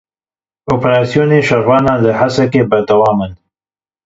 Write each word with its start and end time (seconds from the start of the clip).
Operasyonên 0.75 1.43
şervanan 1.49 1.97
li 2.03 2.11
Hesekê 2.19 2.61
berdewam 2.71 3.19
in. 3.25 3.33